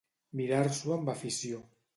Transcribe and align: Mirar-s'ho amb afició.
Mirar-s'ho 0.39 0.95
amb 0.97 1.15
afició. 1.15 1.61